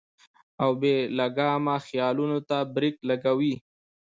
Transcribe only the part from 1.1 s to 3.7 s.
لګامه خيالونو ته برېک لګوي-